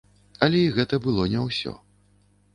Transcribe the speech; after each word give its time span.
Але 0.47 0.61
і 0.67 0.71
гэта 0.77 0.99
было 1.05 1.27
не 1.35 1.45
ўсё. 1.45 1.77